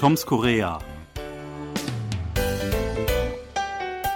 Toms 0.00 0.24
Korea. 0.24 0.78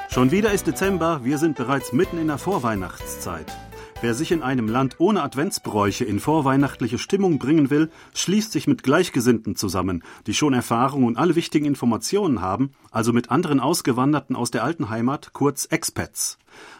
Schon 0.09 0.31
wieder 0.31 0.53
ist 0.53 0.67
Dezember, 0.67 1.21
wir 1.25 1.37
sind 1.37 1.59
bereits 1.59 1.93
mitten 1.93 2.17
in 2.17 2.29
der 2.29 2.39
Vorweihnachtszeit. 2.39 3.53
Wer 4.01 4.15
sich 4.15 4.33
in 4.33 4.43
einem 4.43 4.67
Land 4.67 4.97
ohne 4.97 5.23
Adventsbräuche 5.23 6.07
in 6.07 6.21
vorweihnachtliche 6.21 6.97
Stimmung 6.97 7.39
bringen 7.39 7.69
will, 7.69 7.91
schließt 8.15 8.51
sich 8.51 8.67
mit 8.67 8.83
Gleichgesinnten 8.83 9.57
zusammen, 9.57 10.03
die 10.27 10.33
schon 10.33 10.55
Erfahrung 10.55 11.05
und 11.05 11.19
alle 11.19 11.37
wichtigen 11.37 11.67
Informationen 11.67 12.41
haben, 12.41 12.71
also 12.91 13.13
mit 13.13 13.31
anderen 13.31 13.61
Ausgewanderten 13.61 14.37
aus 14.37 14.51
der 14.51 14.65
alten 14.65 14.89
Heimat, 14.89 15.35
kurz 15.35 15.67
Expats. 15.67 16.39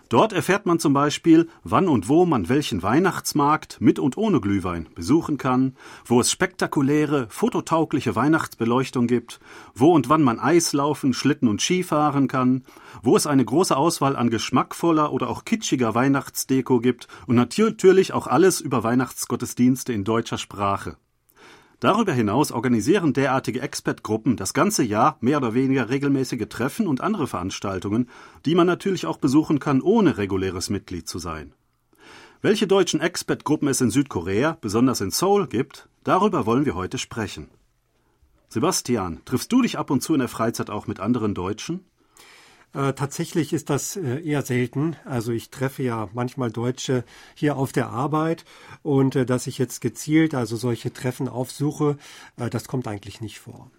Dort 0.09 0.33
erfährt 0.33 0.67
man 0.67 0.79
zum 0.79 0.93
Beispiel, 0.93 1.49
wann 1.65 1.89
und 1.89 2.09
wo 2.09 2.27
man 2.27 2.49
welchen 2.49 2.83
Weihnachtsmarkt 2.83 3.81
mit 3.81 3.99
und 3.99 4.17
ohne 4.17 4.41
Glühwein 4.41 4.87
besuchen 4.95 5.39
kann, 5.39 5.77
wo 6.05 6.21
es 6.21 6.31
spektakuläre, 6.31 7.27
fototaugliche 7.31 8.15
Weihnachtsbeleuchtung 8.15 9.07
gibt, 9.07 9.41
wo 9.75 9.93
und 9.93 10.09
wann 10.09 10.23
man 10.23 10.39
Eislaufen, 10.39 11.15
Schlitten 11.15 11.49
und 11.49 11.63
Skifahren 11.63 12.29
kann, 12.29 12.65
wo 13.03 13.17
es 13.17 13.27
eine 13.27 13.45
große 13.45 13.77
Auswahl 13.77 14.15
an 14.15 14.31
geschmackvoller 14.31 15.13
oder 15.13 15.29
auch 15.29 15.45
kitschiger 15.45 15.95
Weihnachtsdeko 15.95 16.81
gibt 16.81 17.09
und 17.27 17.37
natürlich 17.37 18.13
auch 18.13 18.27
alles 18.27 18.61
über 18.61 18.85
Weihnachtsgottesdienste 18.85 19.93
in 19.93 20.05
deutscher 20.05 20.39
Sprache. 20.39 20.97
Darüber 21.85 22.15
hinaus 22.15 22.51
organisieren 22.51 23.13
derartige 23.13 23.61
Expertgruppen 23.61 24.39
das 24.39 24.55
ganze 24.55 24.83
Jahr 24.83 25.19
mehr 25.21 25.37
oder 25.37 25.53
weniger 25.53 25.91
regelmäßige 25.91 26.47
Treffen 26.49 26.87
und 26.87 27.03
andere 27.03 27.27
Veranstaltungen, 27.27 28.09
die 28.47 28.55
man 28.55 28.67
natürlich 28.67 29.05
auch 29.05 29.19
besuchen 29.19 29.59
kann, 29.59 29.83
ohne 29.83 30.17
reguläres 30.17 30.71
Mitglied 30.71 31.07
zu 31.07 31.19
sein. 31.19 31.53
Welche 32.41 32.67
deutschen 32.67 33.01
Expertgruppen 33.01 33.69
es 33.69 33.83
in 33.83 33.91
Südkorea, 33.91 34.57
besonders 34.63 35.03
in 35.03 35.11
Seoul, 35.11 35.47
gibt, 35.47 35.91
darüber 36.05 36.47
wollen 36.47 36.65
wir 36.65 36.75
heute 36.75 36.97
sprechen. 36.97 37.49
Sebastian, 38.49 39.21
triffst 39.27 39.53
du 39.53 39.61
dich 39.61 39.77
ab 39.77 39.91
und 39.91 40.03
zu 40.03 40.15
in 40.15 40.21
der 40.21 40.29
Freizeit 40.29 40.71
auch 40.71 40.87
mit 40.87 41.01
anderen 41.01 41.35
Deutschen? 41.35 41.85
Äh, 42.75 42.93
tatsächlich 42.95 43.53
ist 43.53 43.71
das 43.71 43.97
äh, 43.97 44.21
eher 44.21 44.43
selten. 44.43 44.97
Also 45.05 45.33
ich 45.33 45.51
treffe 45.51 45.83
ja 45.83 46.09
manchmal 46.13 46.51
Deutsche 46.51 47.05
hier 47.35 47.57
auf 47.57 47.73
der 47.73 47.91
Arbeit 47.91 48.45
und 48.83 49.17
äh, 49.17 49.25
dass 49.25 49.47
ich 49.47 49.59
jetzt 49.59 49.81
gezielt 49.81 50.35
also 50.35 50.57
solche 50.57 50.93
Treffen 50.93 51.29
aufsuche, 51.29 51.97
äh, 52.37 52.51
das 52.51 52.67
kommt 52.67 52.89
eigentlich 52.89 53.21
nicht 53.21 53.39
vor. 53.39 53.71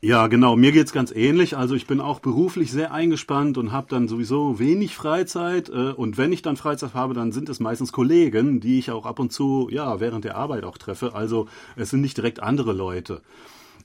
Ja, 0.00 0.28
genau. 0.28 0.54
Mir 0.54 0.70
geht's 0.70 0.92
ganz 0.92 1.10
ähnlich. 1.10 1.56
Also 1.56 1.74
ich 1.74 1.88
bin 1.88 2.00
auch 2.00 2.20
beruflich 2.20 2.70
sehr 2.70 2.92
eingespannt 2.92 3.58
und 3.58 3.72
habe 3.72 3.88
dann 3.90 4.06
sowieso 4.06 4.60
wenig 4.60 4.94
Freizeit. 4.94 5.70
Äh, 5.70 5.90
und 5.90 6.16
wenn 6.16 6.30
ich 6.30 6.42
dann 6.42 6.56
Freizeit 6.56 6.94
habe, 6.94 7.14
dann 7.14 7.32
sind 7.32 7.48
es 7.48 7.58
meistens 7.58 7.90
Kollegen, 7.90 8.60
die 8.60 8.78
ich 8.78 8.92
auch 8.92 9.06
ab 9.06 9.18
und 9.18 9.32
zu 9.32 9.68
ja 9.72 9.98
während 9.98 10.24
der 10.24 10.36
Arbeit 10.36 10.62
auch 10.64 10.78
treffe. 10.78 11.14
Also 11.14 11.48
es 11.74 11.90
sind 11.90 12.02
nicht 12.02 12.16
direkt 12.16 12.40
andere 12.40 12.72
Leute. 12.72 13.22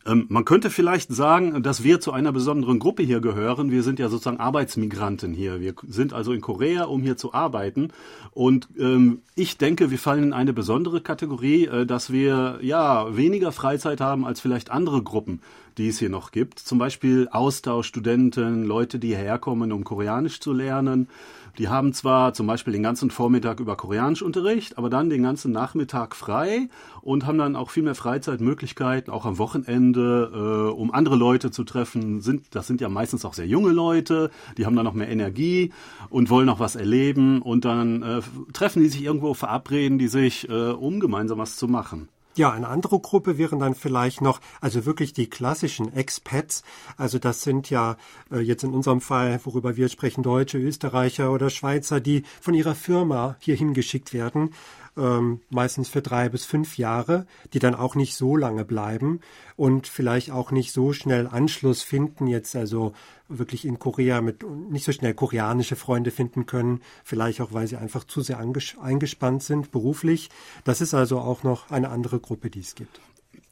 Ähm, 0.05 0.25
man 0.29 0.45
könnte 0.45 0.69
vielleicht 0.69 1.13
sagen, 1.13 1.63
dass 1.63 1.83
wir 1.83 1.99
zu 1.99 2.11
einer 2.11 2.31
besonderen 2.31 2.79
Gruppe 2.79 3.03
hier 3.03 3.21
gehören. 3.21 3.71
Wir 3.71 3.83
sind 3.83 3.99
ja 3.99 4.09
sozusagen 4.09 4.39
Arbeitsmigranten 4.39 5.33
hier. 5.33 5.61
Wir 5.61 5.73
sind 5.87 6.13
also 6.13 6.33
in 6.33 6.41
Korea, 6.41 6.85
um 6.85 7.01
hier 7.01 7.17
zu 7.17 7.33
arbeiten. 7.33 7.89
Und 8.31 8.67
ähm, 8.77 9.21
ich 9.35 9.57
denke, 9.57 9.91
wir 9.91 9.99
fallen 9.99 10.23
in 10.23 10.33
eine 10.33 10.53
besondere 10.53 11.01
Kategorie, 11.01 11.65
äh, 11.65 11.85
dass 11.85 12.11
wir 12.11 12.59
ja 12.61 13.15
weniger 13.15 13.51
Freizeit 13.51 14.01
haben 14.01 14.25
als 14.25 14.41
vielleicht 14.41 14.71
andere 14.71 15.03
Gruppen 15.03 15.41
die 15.77 15.89
es 15.89 15.99
hier 15.99 16.09
noch 16.09 16.31
gibt. 16.31 16.59
Zum 16.59 16.77
Beispiel 16.77 17.27
Austauschstudenten, 17.31 18.63
Leute, 18.63 18.99
die 18.99 19.15
herkommen, 19.15 19.71
um 19.71 19.83
Koreanisch 19.83 20.39
zu 20.39 20.53
lernen. 20.53 21.07
Die 21.59 21.67
haben 21.67 21.93
zwar 21.93 22.33
zum 22.33 22.47
Beispiel 22.47 22.73
den 22.73 22.81
ganzen 22.81 23.11
Vormittag 23.11 23.59
über 23.59 23.75
Koreanischunterricht, 23.75 24.79
aber 24.79 24.89
dann 24.89 25.11
den 25.11 25.21
ganzen 25.21 25.51
Nachmittag 25.51 26.15
frei 26.15 26.67
und 27.01 27.27
haben 27.27 27.37
dann 27.37 27.55
auch 27.55 27.69
viel 27.69 27.83
mehr 27.83 27.93
Freizeitmöglichkeiten, 27.93 29.13
auch 29.13 29.27
am 29.27 29.37
Wochenende, 29.37 30.31
äh, 30.33 30.73
um 30.73 30.91
andere 30.91 31.15
Leute 31.15 31.51
zu 31.51 31.63
treffen. 31.63 32.21
Sind, 32.21 32.55
das 32.55 32.65
sind 32.65 32.81
ja 32.81 32.89
meistens 32.89 33.23
auch 33.23 33.35
sehr 33.35 33.45
junge 33.45 33.71
Leute, 33.71 34.31
die 34.57 34.65
haben 34.65 34.75
dann 34.75 34.85
noch 34.85 34.95
mehr 34.95 35.09
Energie 35.09 35.71
und 36.09 36.31
wollen 36.31 36.47
noch 36.47 36.59
was 36.59 36.75
erleben 36.75 37.43
und 37.43 37.65
dann 37.65 38.01
äh, 38.01 38.21
treffen 38.51 38.81
die 38.81 38.89
sich 38.89 39.03
irgendwo, 39.03 39.35
verabreden 39.35 39.99
die 39.99 40.07
sich, 40.07 40.49
äh, 40.49 40.71
um 40.71 40.99
gemeinsam 40.99 41.37
was 41.37 41.55
zu 41.55 41.67
machen. 41.67 42.09
Ja, 42.35 42.51
eine 42.51 42.67
andere 42.67 42.99
Gruppe 42.99 43.37
wären 43.37 43.59
dann 43.59 43.75
vielleicht 43.75 44.21
noch, 44.21 44.41
also 44.59 44.85
wirklich 44.85 45.13
die 45.13 45.29
klassischen 45.29 45.93
Expats. 45.93 46.63
Also 46.97 47.19
das 47.19 47.43
sind 47.43 47.69
ja 47.69 47.95
äh, 48.31 48.39
jetzt 48.39 48.63
in 48.63 48.73
unserem 48.73 49.01
Fall, 49.01 49.39
worüber 49.43 49.77
wir 49.77 49.87
sprechen, 49.87 50.23
Deutsche, 50.23 50.57
Österreicher 50.57 51.31
oder 51.31 51.51
Schweizer, 51.51 51.99
die 51.99 52.23
von 52.41 52.55
ihrer 52.55 52.73
Firma 52.73 53.35
hierhin 53.39 53.75
geschickt 53.75 54.13
werden 54.13 54.49
ähm, 54.97 55.41
meistens 55.49 55.89
für 55.89 56.01
drei 56.01 56.29
bis 56.29 56.45
fünf 56.45 56.77
Jahre, 56.77 57.25
die 57.53 57.59
dann 57.59 57.75
auch 57.75 57.95
nicht 57.95 58.15
so 58.15 58.35
lange 58.35 58.65
bleiben 58.65 59.19
und 59.55 59.87
vielleicht 59.87 60.31
auch 60.31 60.51
nicht 60.51 60.71
so 60.71 60.93
schnell 60.93 61.27
Anschluss 61.27 61.81
finden, 61.81 62.27
jetzt 62.27 62.55
also 62.55 62.93
wirklich 63.27 63.65
in 63.65 63.79
Korea 63.79 64.21
mit 64.21 64.43
nicht 64.43 64.85
so 64.85 64.91
schnell 64.91 65.13
koreanische 65.13 65.75
Freunde 65.75 66.11
finden 66.11 66.45
können, 66.45 66.81
vielleicht 67.03 67.41
auch, 67.41 67.53
weil 67.53 67.67
sie 67.67 67.77
einfach 67.77 68.03
zu 68.03 68.21
sehr 68.21 68.39
eingespannt 68.39 69.43
sind 69.43 69.71
beruflich. 69.71 70.29
Das 70.63 70.81
ist 70.81 70.93
also 70.93 71.19
auch 71.19 71.43
noch 71.43 71.71
eine 71.71 71.89
andere 71.89 72.19
Gruppe, 72.19 72.49
die 72.49 72.59
es 72.59 72.75
gibt. 72.75 72.99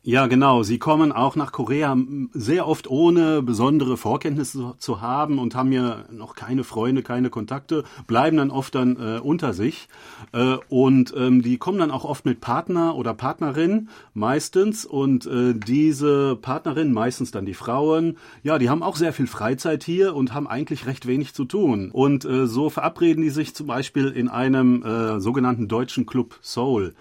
Ja, 0.04 0.26
genau. 0.26 0.64
Sie 0.64 0.80
kommen 0.80 1.12
auch 1.12 1.36
nach 1.36 1.52
Korea 1.52 1.96
sehr 2.34 2.68
oft 2.68 2.90
ohne 2.90 3.44
besondere 3.44 3.98
Vorkenntnisse 3.98 4.74
zu 4.80 5.00
haben 5.00 5.38
und 5.38 5.54
haben 5.54 5.72
ja 5.72 6.06
noch 6.10 6.34
keine 6.34 6.64
Freunde, 6.64 7.04
keine 7.04 7.30
Kontakte, 7.30 7.84
bleiben 8.08 8.38
dann 8.38 8.50
oft 8.50 8.74
dann 8.74 8.96
äh, 8.96 9.20
unter 9.20 9.54
sich. 9.54 9.88
Äh, 10.32 10.58
und 10.70 11.14
ähm, 11.16 11.44
die 11.44 11.60
kommen 11.60 11.78
dann 11.78 11.92
auch 11.92 12.04
oft 12.04 12.26
mit 12.26 12.42
Partner 12.42 12.96
oder 12.96 13.14
Partnerin 13.14 13.90
meistens. 14.16 14.86
Und 14.86 15.28
äh, 15.28 15.54
diese 15.54 16.36
Partnerin, 16.36 16.94
meistens 16.94 17.30
dann 17.30 17.46
die 17.46 17.54
Frauen, 17.54 18.18
ja, 18.42 18.58
die 18.58 18.72
haben 18.72 18.82
auch 18.82 18.96
sehr 18.96 19.14
viel 19.14 19.28
Freizeit 19.28 19.84
hier 19.84 20.16
und 20.16 20.34
haben 20.34 20.48
eigentlich 20.48 20.88
recht 20.88 21.06
wenig 21.06 21.36
zu 21.36 21.46
tun. 21.46 21.92
Und 21.92 22.26
äh, 22.26 22.48
so 22.48 22.72
verabreden 22.72 23.22
die 23.22 23.30
sich 23.30 23.54
zum 23.54 23.68
Beispiel 23.68 24.08
in 24.08 24.30
einem 24.30 24.82
äh, 24.82 25.20
sogenannten 25.20 25.68
deutschen 25.68 26.08
Club 26.08 26.40
Soul. 26.42 26.96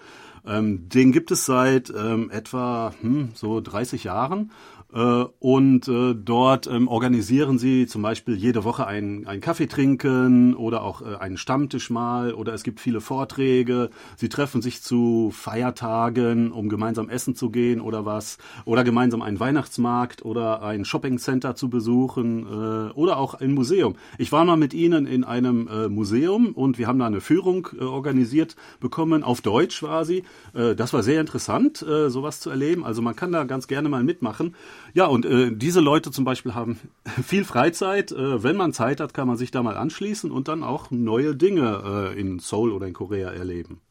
Ähm, 0.45 0.89
den 0.89 1.11
gibt 1.11 1.31
es 1.31 1.45
seit 1.45 1.89
ähm, 1.89 2.29
etwa 2.31 2.93
hm, 3.01 3.29
so 3.35 3.61
30 3.61 4.03
Jahren 4.05 4.51
und 4.91 5.87
äh, 5.87 6.13
dort 6.15 6.67
ähm, 6.67 6.89
organisieren 6.89 7.57
sie 7.57 7.87
zum 7.87 8.01
Beispiel 8.01 8.35
jede 8.35 8.65
Woche 8.65 8.85
einen, 8.87 9.25
einen 9.25 9.39
Kaffee 9.39 9.67
trinken 9.67 10.53
oder 10.53 10.83
auch 10.83 11.01
äh, 11.01 11.15
einen 11.15 11.37
Stammtisch 11.37 11.89
mal 11.89 12.33
oder 12.33 12.53
es 12.53 12.63
gibt 12.63 12.81
viele 12.81 12.99
Vorträge. 12.99 13.89
Sie 14.17 14.27
treffen 14.27 14.61
sich 14.61 14.81
zu 14.81 15.31
Feiertagen, 15.33 16.51
um 16.51 16.67
gemeinsam 16.67 17.09
essen 17.09 17.35
zu 17.35 17.51
gehen 17.51 17.79
oder 17.79 18.05
was 18.05 18.37
oder 18.65 18.83
gemeinsam 18.83 19.21
einen 19.21 19.39
Weihnachtsmarkt 19.39 20.25
oder 20.25 20.61
ein 20.61 20.83
Shoppingcenter 20.83 21.55
zu 21.55 21.69
besuchen 21.69 22.45
äh, 22.45 22.91
oder 22.91 23.17
auch 23.17 23.35
ein 23.35 23.53
Museum. 23.53 23.95
Ich 24.17 24.31
war 24.33 24.43
mal 24.43 24.57
mit 24.57 24.73
ihnen 24.73 25.05
in 25.05 25.23
einem 25.23 25.69
äh, 25.69 25.87
Museum 25.87 26.51
und 26.53 26.77
wir 26.77 26.87
haben 26.87 26.99
da 26.99 27.05
eine 27.05 27.21
Führung 27.21 27.69
äh, 27.79 27.83
organisiert 27.83 28.57
bekommen 28.81 29.23
auf 29.23 29.39
Deutsch 29.39 29.79
quasi. 29.79 30.23
Äh, 30.53 30.75
das 30.75 30.91
war 30.91 31.01
sehr 31.01 31.21
interessant, 31.21 31.81
äh, 31.81 32.09
sowas 32.09 32.39
zu 32.41 32.49
erleben. 32.49 32.83
Also 32.83 33.01
man 33.01 33.15
kann 33.15 33.31
da 33.31 33.45
ganz 33.45 33.67
gerne 33.67 33.87
mal 33.87 34.03
mitmachen. 34.03 34.55
Ja, 34.93 35.05
und 35.05 35.25
äh, 35.25 35.51
diese 35.51 35.79
Leute 35.79 36.11
zum 36.11 36.25
Beispiel 36.25 36.53
haben 36.53 36.79
viel 37.23 37.45
Freizeit. 37.45 38.11
Äh, 38.11 38.43
wenn 38.43 38.55
man 38.55 38.73
Zeit 38.73 38.99
hat, 38.99 39.13
kann 39.13 39.27
man 39.27 39.37
sich 39.37 39.51
da 39.51 39.63
mal 39.63 39.77
anschließen 39.77 40.31
und 40.31 40.47
dann 40.47 40.63
auch 40.63 40.91
neue 40.91 41.35
Dinge 41.35 42.11
äh, 42.13 42.19
in 42.19 42.39
Seoul 42.39 42.71
oder 42.71 42.87
in 42.87 42.93
Korea 42.93 43.29
erleben. 43.29 43.81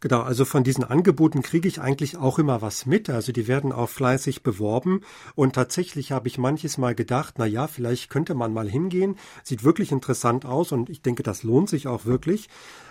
Genau, 0.00 0.22
also 0.22 0.46
von 0.46 0.64
diesen 0.64 0.82
Angeboten 0.82 1.42
kriege 1.42 1.68
ich 1.68 1.80
eigentlich 1.80 2.16
auch 2.16 2.38
immer 2.38 2.62
was 2.62 2.86
mit. 2.86 3.10
Also 3.10 3.32
die 3.32 3.46
werden 3.48 3.70
auch 3.70 3.90
fleißig 3.90 4.42
beworben. 4.42 5.02
Und 5.34 5.54
tatsächlich 5.54 6.10
habe 6.10 6.26
ich 6.26 6.38
manches 6.38 6.78
Mal 6.78 6.94
gedacht, 6.94 7.34
na 7.36 7.44
ja, 7.44 7.66
vielleicht 7.66 8.08
könnte 8.08 8.34
man 8.34 8.54
mal 8.54 8.68
hingehen. 8.68 9.16
Sieht 9.44 9.62
wirklich 9.62 9.92
interessant 9.92 10.46
aus 10.46 10.72
und 10.72 10.88
ich 10.88 11.02
denke, 11.02 11.22
das 11.22 11.42
lohnt 11.42 11.68
sich 11.68 11.86
auch 11.86 12.06
wirklich. 12.06 12.48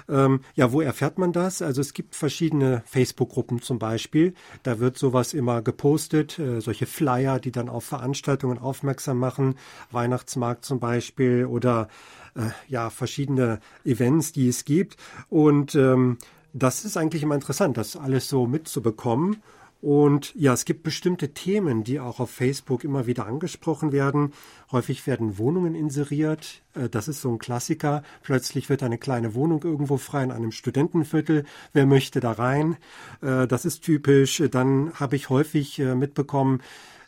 Ähm, 0.07 0.41
ja, 0.53 0.71
wo 0.71 0.81
erfährt 0.81 1.17
man 1.17 1.33
das? 1.33 1.63
Also 1.63 1.81
es 1.81 1.93
gibt 1.93 2.15
verschiedene 2.15 2.83
Facebook-Gruppen 2.85 3.63
zum 3.63 3.79
Beispiel. 3.79 4.35
Da 4.61 4.79
wird 4.79 4.99
sowas 4.99 5.33
immer 5.33 5.63
gepostet, 5.63 6.37
äh, 6.37 6.61
solche 6.61 6.85
Flyer, 6.85 7.39
die 7.39 7.51
dann 7.51 7.69
auf 7.69 7.85
Veranstaltungen 7.85 8.59
aufmerksam 8.59 9.17
machen. 9.17 9.55
Weihnachtsmarkt 9.89 10.63
zum 10.63 10.79
Beispiel 10.79 11.45
oder 11.45 11.87
äh, 12.35 12.49
ja, 12.67 12.91
verschiedene 12.91 13.59
Events, 13.83 14.31
die 14.31 14.47
es 14.47 14.63
gibt. 14.63 14.97
Und 15.29 15.73
ähm, 15.73 16.19
das 16.53 16.85
ist 16.85 16.97
eigentlich 16.97 17.23
immer 17.23 17.35
interessant, 17.35 17.77
das 17.77 17.95
alles 17.95 18.29
so 18.29 18.47
mitzubekommen. 18.47 19.41
Und 19.81 20.35
ja, 20.35 20.51
es 20.51 20.65
gibt 20.65 20.83
bestimmte 20.83 21.33
Themen, 21.33 21.85
die 21.85 22.01
auch 22.01 22.19
auf 22.19 22.29
Facebook 22.29 22.83
immer 22.83 23.07
wieder 23.07 23.25
angesprochen 23.27 23.93
werden. 23.93 24.33
Häufig 24.73 25.07
werden 25.07 25.37
Wohnungen 25.37 25.73
inseriert. 25.73 26.61
Äh, 26.75 26.89
das 26.89 27.07
ist 27.07 27.21
so 27.21 27.31
ein 27.31 27.39
Klassiker. 27.39 28.03
Plötzlich 28.21 28.67
wird 28.69 28.83
eine 28.83 28.97
kleine 28.97 29.35
Wohnung 29.35 29.63
irgendwo 29.63 29.95
frei 29.95 30.23
in 30.23 30.31
einem 30.31 30.51
Studentenviertel. 30.51 31.45
Wer 31.71 31.85
möchte 31.85 32.19
da 32.19 32.33
rein? 32.33 32.75
Äh, 33.21 33.47
das 33.47 33.63
ist 33.63 33.81
typisch. 33.81 34.43
Dann 34.51 34.91
habe 34.95 35.15
ich 35.15 35.29
häufig 35.29 35.79
äh, 35.79 35.95
mitbekommen, 35.95 36.61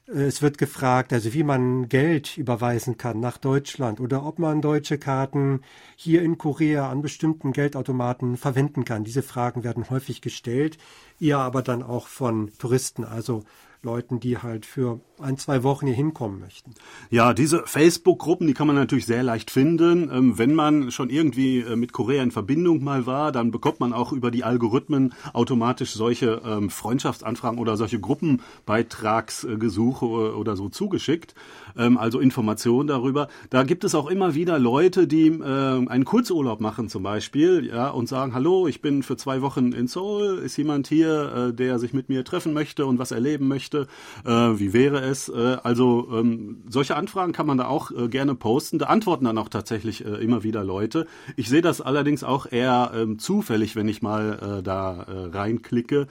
es 0.07 0.41
wird 0.41 0.57
gefragt, 0.57 1.13
also 1.13 1.33
wie 1.33 1.43
man 1.43 1.87
Geld 1.87 2.37
überweisen 2.37 2.97
kann 2.97 3.19
nach 3.19 3.37
Deutschland 3.37 3.99
oder 3.99 4.25
ob 4.25 4.39
man 4.39 4.61
deutsche 4.61 4.97
Karten 4.97 5.61
hier 5.95 6.21
in 6.21 6.37
Korea 6.37 6.89
an 6.89 7.01
bestimmten 7.01 7.53
Geldautomaten 7.53 8.37
verwenden 8.37 8.83
kann. 8.83 9.03
Diese 9.03 9.21
Fragen 9.21 9.63
werden 9.63 9.89
häufig 9.89 10.21
gestellt, 10.21 10.77
eher 11.19 11.39
aber 11.39 11.61
dann 11.61 11.83
auch 11.83 12.07
von 12.07 12.51
Touristen, 12.57 13.03
also 13.03 13.43
Leuten, 13.83 14.19
die 14.19 14.37
halt 14.37 14.67
für 14.67 14.99
ein, 15.19 15.37
zwei 15.37 15.63
Wochen 15.63 15.87
hier 15.87 15.95
hinkommen 15.95 16.39
möchten. 16.39 16.73
Ja, 17.09 17.33
diese 17.33 17.63
Facebook-Gruppen, 17.65 18.47
die 18.47 18.53
kann 18.53 18.67
man 18.67 18.75
natürlich 18.75 19.05
sehr 19.05 19.23
leicht 19.23 19.49
finden. 19.49 20.09
Ähm, 20.11 20.37
wenn 20.37 20.53
man 20.53 20.91
schon 20.91 21.09
irgendwie 21.09 21.61
äh, 21.61 21.75
mit 21.75 21.91
Korea 21.91 22.21
in 22.21 22.31
Verbindung 22.31 22.83
mal 22.83 23.05
war, 23.05 23.31
dann 23.31 23.51
bekommt 23.51 23.79
man 23.79 23.93
auch 23.93 24.11
über 24.11 24.31
die 24.31 24.43
Algorithmen 24.43 25.13
automatisch 25.33 25.93
solche 25.93 26.41
ähm, 26.45 26.69
Freundschaftsanfragen 26.69 27.59
oder 27.59 27.77
solche 27.77 27.99
Gruppenbeitragsgesuche 27.99 30.05
oder 30.05 30.55
so 30.55 30.69
zugeschickt. 30.69 31.33
Ähm, 31.77 31.97
also 31.97 32.19
Informationen 32.19 32.87
darüber. 32.87 33.27
Da 33.49 33.63
gibt 33.63 33.83
es 33.83 33.95
auch 33.95 34.09
immer 34.09 34.35
wieder 34.35 34.59
Leute, 34.59 35.07
die 35.07 35.27
äh, 35.27 35.87
einen 35.87 36.05
Kurzurlaub 36.05 36.61
machen 36.61 36.89
zum 36.89 37.03
Beispiel, 37.03 37.65
ja, 37.65 37.89
und 37.89 38.07
sagen, 38.07 38.33
hallo, 38.33 38.67
ich 38.67 38.81
bin 38.81 39.03
für 39.03 39.17
zwei 39.17 39.41
Wochen 39.41 39.71
in 39.71 39.87
Seoul, 39.87 40.39
ist 40.39 40.57
jemand 40.57 40.87
hier, 40.87 41.49
äh, 41.49 41.53
der 41.53 41.79
sich 41.79 41.93
mit 41.93 42.09
mir 42.09 42.23
treffen 42.23 42.53
möchte 42.53 42.85
und 42.85 42.99
was 42.99 43.11
erleben 43.11 43.47
möchte, 43.47 43.70
wie 43.73 44.73
wäre 44.73 44.99
es? 44.99 45.11
es. 45.11 45.29
Äh, 45.29 45.57
also 45.63 46.07
ähm, 46.11 46.63
solche 46.67 46.95
Anfragen 46.95 47.33
kann 47.33 47.45
man 47.45 47.57
da 47.57 47.67
auch 47.67 47.91
äh, 47.91 48.07
gerne 48.07 48.33
posten. 48.33 48.79
Da 48.79 48.87
antworten 48.87 49.25
dann 49.25 49.37
auch 49.37 49.49
tatsächlich 49.49 50.05
äh, 50.05 50.09
immer 50.09 50.43
wieder 50.43 50.63
Leute. 50.63 51.05
Ich 51.35 51.49
sehe 51.49 51.61
das 51.61 51.81
allerdings 51.81 52.23
auch 52.23 52.51
eher 52.51 52.91
ähm, 52.95 53.19
zufällig, 53.19 53.75
wenn 53.75 53.87
ich 53.87 54.01
mal 54.01 54.59
äh, 54.59 54.63
da 54.63 55.03
äh, 55.03 55.37
reinklicke. 55.37 56.07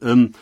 Ähm, 0.00 0.32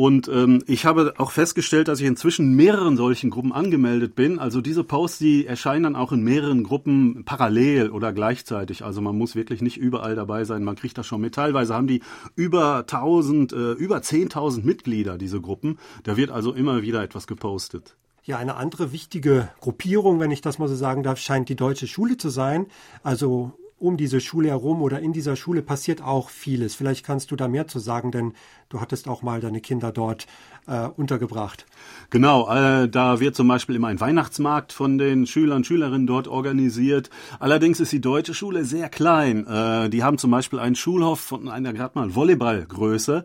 und 0.00 0.28
ähm, 0.28 0.64
ich 0.66 0.86
habe 0.86 1.12
auch 1.18 1.30
festgestellt, 1.30 1.86
dass 1.86 2.00
ich 2.00 2.06
inzwischen 2.06 2.56
mehreren 2.56 2.96
solchen 2.96 3.28
Gruppen 3.28 3.52
angemeldet 3.52 4.14
bin. 4.14 4.38
Also 4.38 4.62
diese 4.62 4.82
Posts, 4.82 5.18
die 5.18 5.44
erscheinen 5.44 5.82
dann 5.82 5.94
auch 5.94 6.10
in 6.10 6.22
mehreren 6.22 6.64
Gruppen 6.64 7.26
parallel 7.26 7.90
oder 7.90 8.14
gleichzeitig. 8.14 8.82
Also 8.82 9.02
man 9.02 9.18
muss 9.18 9.34
wirklich 9.36 9.60
nicht 9.60 9.76
überall 9.76 10.14
dabei 10.14 10.44
sein. 10.44 10.64
Man 10.64 10.76
kriegt 10.76 10.96
das 10.96 11.06
schon 11.06 11.20
mit. 11.20 11.34
Teilweise 11.34 11.74
haben 11.74 11.86
die 11.86 12.00
über 12.34 12.76
1000, 12.78 13.52
äh, 13.52 13.72
über 13.72 13.98
10.000 13.98 14.64
Mitglieder, 14.64 15.18
diese 15.18 15.42
Gruppen. 15.42 15.78
Da 16.04 16.16
wird 16.16 16.30
also 16.30 16.54
immer 16.54 16.80
wieder 16.80 17.02
etwas 17.02 17.26
gepostet. 17.26 17.94
Ja, 18.24 18.38
eine 18.38 18.54
andere 18.54 18.92
wichtige 18.92 19.50
Gruppierung, 19.60 20.18
wenn 20.18 20.30
ich 20.30 20.40
das 20.40 20.58
mal 20.58 20.68
so 20.68 20.76
sagen 20.76 21.02
darf, 21.02 21.18
scheint 21.18 21.50
die 21.50 21.56
deutsche 21.56 21.86
Schule 21.86 22.16
zu 22.16 22.30
sein. 22.30 22.68
Also 23.02 23.52
um 23.80 23.96
diese 23.96 24.20
Schule 24.20 24.50
herum 24.50 24.82
oder 24.82 25.00
in 25.00 25.12
dieser 25.12 25.36
Schule 25.36 25.62
passiert 25.62 26.02
auch 26.02 26.28
vieles. 26.28 26.74
Vielleicht 26.74 27.04
kannst 27.04 27.30
du 27.30 27.36
da 27.36 27.48
mehr 27.48 27.66
zu 27.66 27.78
sagen, 27.78 28.12
denn 28.12 28.34
du 28.68 28.80
hattest 28.80 29.08
auch 29.08 29.22
mal 29.22 29.40
deine 29.40 29.60
Kinder 29.60 29.90
dort 29.90 30.26
äh, 30.66 30.86
untergebracht. 30.86 31.64
Genau, 32.10 32.48
äh, 32.50 32.88
da 32.88 33.20
wird 33.20 33.34
zum 33.34 33.48
Beispiel 33.48 33.76
immer 33.76 33.88
ein 33.88 33.98
Weihnachtsmarkt 33.98 34.72
von 34.72 34.98
den 34.98 35.26
Schülern 35.26 35.64
Schülerinnen 35.64 36.06
dort 36.06 36.28
organisiert. 36.28 37.08
Allerdings 37.38 37.80
ist 37.80 37.92
die 37.92 38.02
deutsche 38.02 38.34
Schule 38.34 38.64
sehr 38.64 38.90
klein. 38.90 39.46
Äh, 39.46 39.88
die 39.88 40.04
haben 40.04 40.18
zum 40.18 40.30
Beispiel 40.30 40.58
einen 40.58 40.76
Schulhof 40.76 41.20
von 41.20 41.48
einer 41.48 41.72
gerade 41.72 41.98
mal 41.98 42.14
Volleyballgröße 42.14 43.24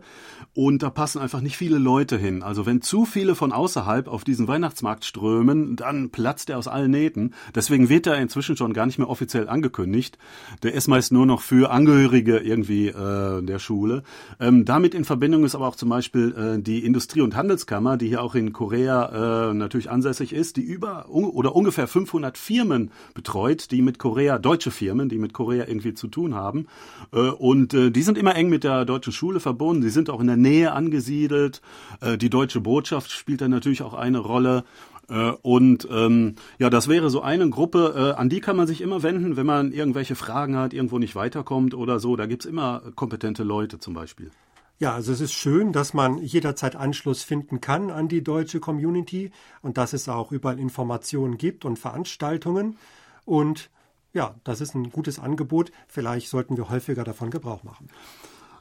und 0.54 0.82
da 0.82 0.88
passen 0.88 1.20
einfach 1.20 1.42
nicht 1.42 1.58
viele 1.58 1.76
Leute 1.76 2.16
hin. 2.16 2.42
Also 2.42 2.64
wenn 2.64 2.80
zu 2.80 3.04
viele 3.04 3.34
von 3.34 3.52
außerhalb 3.52 4.08
auf 4.08 4.24
diesen 4.24 4.48
Weihnachtsmarkt 4.48 5.04
strömen, 5.04 5.76
dann 5.76 6.08
platzt 6.08 6.48
er 6.48 6.56
aus 6.56 6.66
allen 6.66 6.90
Nähten. 6.90 7.34
Deswegen 7.54 7.90
wird 7.90 8.06
er 8.06 8.16
inzwischen 8.16 8.56
schon 8.56 8.72
gar 8.72 8.86
nicht 8.86 8.98
mehr 8.98 9.10
offiziell 9.10 9.50
angekündigt. 9.50 10.16
Der 10.62 10.74
ist 10.74 10.88
meist 10.88 11.12
nur 11.12 11.26
noch 11.26 11.40
für 11.40 11.70
Angehörige 11.70 12.38
irgendwie 12.38 12.88
äh, 12.88 13.42
der 13.42 13.58
Schule. 13.58 14.02
Ähm, 14.40 14.64
damit 14.64 14.94
in 14.94 15.04
Verbindung 15.04 15.44
ist 15.44 15.54
aber 15.54 15.68
auch 15.68 15.76
zum 15.76 15.88
Beispiel 15.88 16.34
äh, 16.58 16.62
die 16.62 16.84
Industrie- 16.84 17.20
und 17.20 17.36
Handelskammer, 17.36 17.96
die 17.96 18.08
hier 18.08 18.22
auch 18.22 18.34
in 18.34 18.52
Korea 18.52 19.50
äh, 19.50 19.54
natürlich 19.54 19.90
ansässig 19.90 20.32
ist, 20.32 20.56
die 20.56 20.62
über 20.62 21.08
un 21.10 21.24
oder 21.24 21.54
ungefähr 21.54 21.86
500 21.86 22.38
Firmen 22.38 22.90
betreut, 23.14 23.70
die 23.70 23.82
mit 23.82 23.98
Korea, 23.98 24.38
deutsche 24.38 24.70
Firmen, 24.70 25.08
die 25.08 25.18
mit 25.18 25.32
Korea 25.32 25.66
irgendwie 25.66 25.94
zu 25.94 26.08
tun 26.08 26.34
haben. 26.34 26.66
Äh, 27.12 27.18
und 27.18 27.74
äh, 27.74 27.90
die 27.90 28.02
sind 28.02 28.18
immer 28.18 28.36
eng 28.36 28.48
mit 28.48 28.64
der 28.64 28.84
deutschen 28.84 29.12
Schule 29.12 29.40
verbunden. 29.40 29.82
Sie 29.82 29.90
sind 29.90 30.10
auch 30.10 30.20
in 30.20 30.26
der 30.26 30.36
Nähe 30.36 30.72
angesiedelt. 30.72 31.60
Äh, 32.00 32.18
die 32.18 32.30
deutsche 32.30 32.60
Botschaft 32.60 33.10
spielt 33.10 33.40
da 33.40 33.48
natürlich 33.48 33.82
auch 33.82 33.94
eine 33.94 34.18
Rolle. 34.18 34.64
Äh, 35.08 35.32
und 35.42 35.86
ähm, 35.90 36.34
ja, 36.58 36.70
das 36.70 36.88
wäre 36.88 37.10
so 37.10 37.22
eine 37.22 37.48
Gruppe, 37.50 37.94
äh, 38.16 38.18
an 38.18 38.28
die 38.28 38.40
kann 38.40 38.56
man 38.56 38.66
sich 38.66 38.80
immer 38.80 39.02
wenden, 39.02 39.36
wenn 39.36 39.46
man 39.46 39.72
irgendwelche 39.72 40.14
Fragen 40.14 40.56
hat, 40.56 40.72
irgendwo 40.72 40.98
nicht 40.98 41.14
weiterkommt 41.14 41.74
oder 41.74 42.00
so. 42.00 42.16
Da 42.16 42.26
gibt's 42.26 42.46
immer 42.46 42.82
kompetente 42.94 43.42
Leute 43.42 43.78
zum 43.78 43.94
Beispiel. 43.94 44.30
Ja, 44.78 44.94
also 44.94 45.12
es 45.12 45.22
ist 45.22 45.32
schön, 45.32 45.72
dass 45.72 45.94
man 45.94 46.18
jederzeit 46.18 46.76
Anschluss 46.76 47.22
finden 47.22 47.62
kann 47.62 47.90
an 47.90 48.08
die 48.08 48.22
deutsche 48.22 48.60
Community 48.60 49.30
und 49.62 49.78
dass 49.78 49.94
es 49.94 50.08
auch 50.08 50.32
überall 50.32 50.58
Informationen 50.58 51.38
gibt 51.38 51.64
und 51.64 51.78
Veranstaltungen. 51.78 52.76
Und 53.24 53.70
ja, 54.12 54.34
das 54.44 54.60
ist 54.60 54.74
ein 54.74 54.90
gutes 54.90 55.18
Angebot. 55.18 55.72
Vielleicht 55.88 56.28
sollten 56.28 56.58
wir 56.58 56.68
häufiger 56.68 57.04
davon 57.04 57.30
Gebrauch 57.30 57.64
machen. 57.64 57.88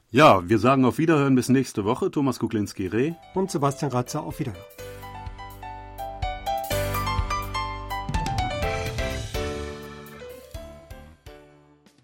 Ja, 0.10 0.48
wir 0.48 0.60
sagen 0.60 0.86
auf 0.86 0.98
Wiederhören 0.98 1.36
bis 1.36 1.50
nächste 1.50 1.84
Woche. 1.84 2.10
Thomas 2.12 2.40
Kuklinski-Reh 2.40 3.14
und 3.34 3.52
Sebastian 3.52 3.92
Ratzer 3.92 4.24
auf 4.24 4.40
Wiederhören. 4.40 4.64